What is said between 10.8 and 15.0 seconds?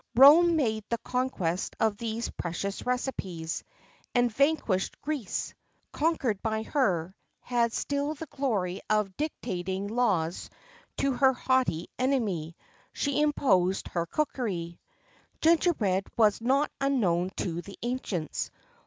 to her haughty enemy: she imposed her cookery.